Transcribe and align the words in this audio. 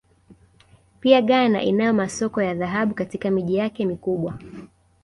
Pia 0.99 1.21
Ghana 1.21 1.63
inayo 1.63 1.93
masoko 1.93 2.41
ya 2.41 2.55
dhahabu 2.55 2.93
katika 2.95 3.31
miji 3.31 3.55
yake 3.55 3.85
mikubwa 3.85 4.39